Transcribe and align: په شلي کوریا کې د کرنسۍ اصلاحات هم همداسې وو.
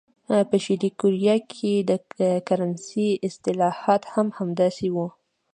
په 0.49 0.55
شلي 0.63 0.89
کوریا 0.99 1.35
کې 1.53 1.73
د 1.89 1.91
کرنسۍ 2.47 3.09
اصلاحات 3.27 4.03
هم 4.13 4.27
همداسې 4.37 4.87
وو. 4.95 5.07